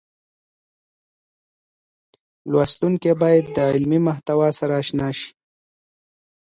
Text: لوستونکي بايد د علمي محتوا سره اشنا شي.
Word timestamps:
لوستونکي 2.51 3.11
بايد 3.21 3.45
د 3.55 3.57
علمي 3.73 3.99
محتوا 4.07 4.49
سره 4.59 4.73
اشنا 4.81 5.07
شي. 5.17 5.29